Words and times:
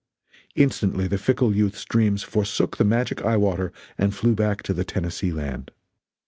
Instantly 0.55 1.05
the 1.07 1.19
fickle 1.19 1.55
youth's 1.55 1.85
dreams 1.85 2.23
forsook 2.23 2.77
the 2.77 2.83
magic 2.83 3.21
eye 3.23 3.37
water 3.37 3.71
and 3.99 4.15
flew 4.15 4.33
back 4.33 4.63
to 4.63 4.73
the 4.73 4.83
Tennessee 4.83 5.31
Land. 5.31 5.69